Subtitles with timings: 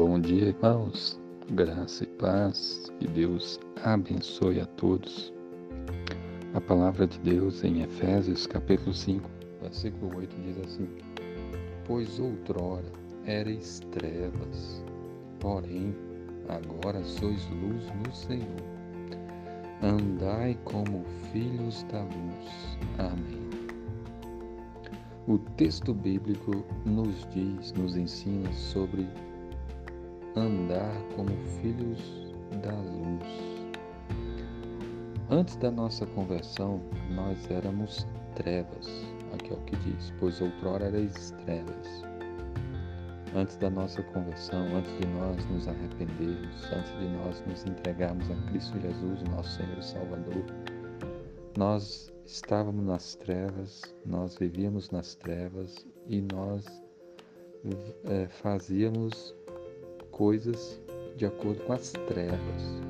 [0.00, 1.20] Bom dia, irmãos.
[1.50, 2.90] Graça e paz.
[2.98, 5.30] Que Deus abençoe a todos.
[6.54, 9.28] A palavra de Deus em Efésios, capítulo 5,
[9.60, 10.88] versículo 8 diz assim:
[11.84, 12.90] Pois outrora
[13.26, 14.82] erais trevas,
[15.38, 15.94] porém
[16.48, 18.64] agora sois luz no Senhor.
[19.82, 22.78] Andai como filhos da luz.
[22.96, 23.50] Amém.
[25.28, 29.06] O texto bíblico nos diz, nos ensina sobre
[30.36, 31.30] andar como
[31.60, 33.60] filhos da luz.
[35.30, 36.80] Antes da nossa conversão,
[37.10, 38.88] nós éramos trevas.
[39.32, 42.02] Aqui é o que diz, pois outrora erais trevas.
[43.34, 48.34] Antes da nossa conversão, antes de nós nos arrependermos, antes de nós nos entregarmos a
[48.50, 50.44] Cristo Jesus, nosso Senhor e Salvador,
[51.56, 56.64] nós estávamos nas trevas, nós vivíamos nas trevas e nós
[58.04, 59.34] é, fazíamos
[60.20, 60.78] coisas
[61.16, 62.82] de acordo com as trevas.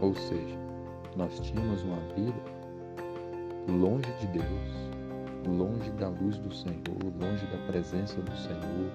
[0.00, 0.58] Ou seja,
[1.14, 2.42] nós tínhamos uma vida
[3.68, 8.90] longe de Deus, longe da luz do Senhor, longe da presença do Senhor,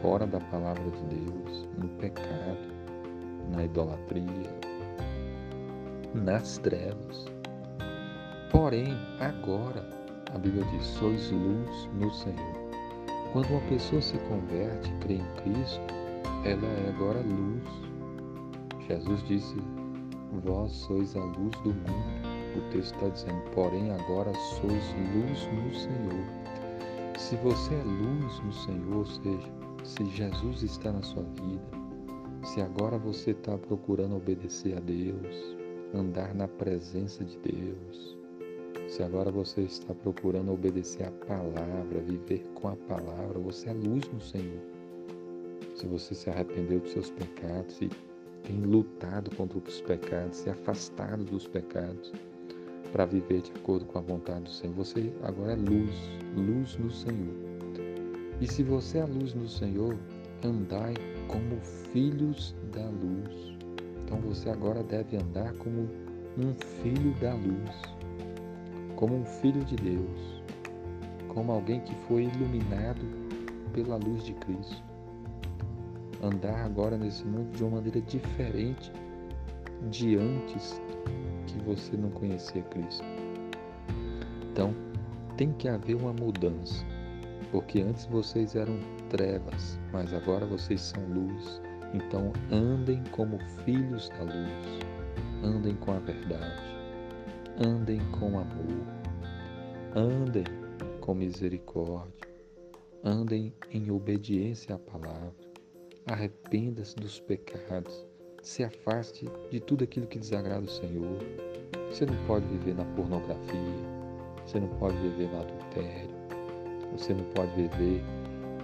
[0.00, 2.72] fora da palavra de Deus, no pecado,
[3.50, 4.54] na idolatria,
[6.14, 7.26] nas trevas.
[8.52, 9.84] Porém, agora,
[10.32, 12.67] a Bíblia diz: sois luz no Senhor.
[13.32, 15.94] Quando uma pessoa se converte, crê em Cristo,
[16.44, 17.62] ela é agora luz.
[18.88, 19.54] Jesus disse:
[20.44, 22.28] Vós sois a luz do mundo.
[22.56, 24.82] O texto está dizendo: Porém, agora sois
[25.14, 26.48] luz no Senhor.
[27.18, 29.52] Se você é luz no Senhor, ou seja,
[29.84, 31.68] se Jesus está na sua vida,
[32.44, 35.56] se agora você está procurando obedecer a Deus,
[35.92, 38.17] andar na presença de Deus,
[38.98, 44.02] se agora você está procurando obedecer a palavra, viver com a palavra, você é luz
[44.12, 44.60] no Senhor.
[45.76, 47.88] Se você se arrependeu dos seus pecados e
[48.42, 52.12] tem lutado contra os pecados, se afastado dos pecados
[52.90, 55.94] para viver de acordo com a vontade do Senhor, você agora é luz,
[56.34, 57.36] luz no Senhor.
[58.40, 59.96] E se você é luz no Senhor,
[60.42, 60.94] andai
[61.28, 61.60] como
[61.92, 63.56] filhos da luz.
[64.04, 65.88] Então você agora deve andar como
[66.36, 67.97] um filho da luz
[68.98, 70.42] como um filho de Deus,
[71.28, 73.00] como alguém que foi iluminado
[73.72, 74.82] pela luz de Cristo.
[76.20, 78.90] Andar agora nesse mundo de uma maneira diferente
[79.88, 80.82] de antes
[81.46, 83.04] que você não conhecia Cristo.
[84.50, 84.74] Então,
[85.36, 86.84] tem que haver uma mudança,
[87.52, 91.62] porque antes vocês eram trevas, mas agora vocês são luz.
[91.94, 94.84] Então, andem como filhos da luz,
[95.44, 96.77] andem com a verdade
[97.60, 98.86] andem com amor,
[99.96, 100.44] andem
[101.00, 102.28] com misericórdia,
[103.02, 105.34] andem em obediência à palavra,
[106.06, 108.06] arrependa-se dos pecados,
[108.42, 111.18] se afaste de tudo aquilo que desagrada o Senhor.
[111.90, 113.88] Você não pode viver na pornografia,
[114.46, 116.14] você não pode viver no adultério,
[116.92, 118.04] você não pode viver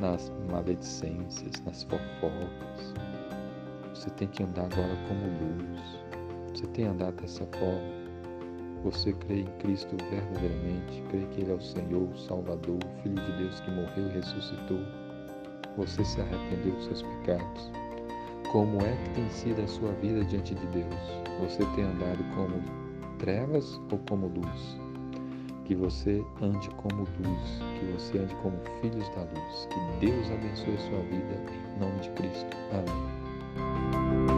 [0.00, 2.94] nas maledicências, nas fofocas.
[3.93, 5.81] Você tem que andar agora como luz.
[6.53, 8.04] Você tem andado dessa forma
[8.84, 13.15] você crê em Cristo verdadeiramente, crê que Ele é o Senhor, o Salvador, o Filho
[13.15, 14.81] de Deus que morreu e ressuscitou.
[15.78, 17.73] Você se arrependeu dos seus pecados.
[18.53, 20.94] Como é que tem sido a sua vida diante de Deus?
[21.41, 22.62] Você tem andado como
[23.19, 24.78] trevas ou como luz?
[25.65, 29.69] Que você ande como luz, que você ande como filhos da luz.
[29.71, 31.43] Que Deus abençoe a sua vida
[31.75, 32.56] em nome de Cristo.
[32.71, 34.34] Amém.